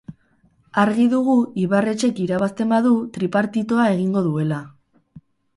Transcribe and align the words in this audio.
Argi 0.83 1.05
dugu 1.11 1.35
ibarretxek 1.65 2.23
irabazten 2.25 2.73
badu, 2.77 2.97
tripartitoa 3.19 3.89
egingo 3.97 4.25
duela. 4.31 4.63